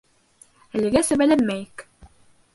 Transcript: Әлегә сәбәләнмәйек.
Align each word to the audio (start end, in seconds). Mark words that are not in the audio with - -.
Әлегә 0.79 1.03
сәбәләнмәйек. 1.11 1.87